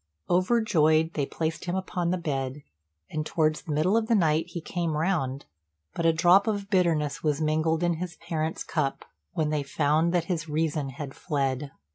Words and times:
Overjoyed, 0.31 1.13
they 1.13 1.27
placed 1.27 1.65
him 1.65 1.75
upon 1.75 2.09
the 2.09 2.17
bed, 2.17 2.63
and 3.11 3.23
towards 3.23 3.61
the 3.61 3.71
middle 3.71 3.95
of 3.95 4.07
the 4.07 4.15
night 4.15 4.47
he 4.47 4.59
came 4.59 4.97
round; 4.97 5.45
but 5.93 6.07
a 6.07 6.11
drop 6.11 6.47
of 6.47 6.71
bitterness 6.71 7.21
was 7.21 7.39
mingled 7.39 7.83
in 7.83 7.93
his 7.97 8.15
parents' 8.15 8.63
cup 8.63 9.05
when 9.33 9.51
they 9.51 9.61
found 9.61 10.11
that 10.11 10.25
his 10.25 10.49
reason 10.49 10.89
had 10.89 11.13
fled. 11.13 11.69